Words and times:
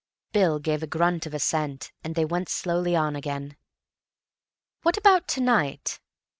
Bill 0.33 0.57
gave 0.57 0.81
a 0.81 0.87
grunt 0.87 1.27
of 1.27 1.33
assent, 1.35 1.91
and 2.03 2.15
they 2.15 2.25
went 2.25 2.49
slowly 2.49 2.95
on 2.95 3.15
again. 3.15 3.55
"What 4.81 4.97
about 4.97 5.27
to 5.27 5.41
night?" 5.41 5.99